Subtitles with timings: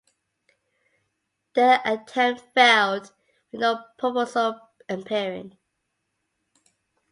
[1.53, 3.13] The attempt failed
[3.51, 5.59] with no proposal appearing.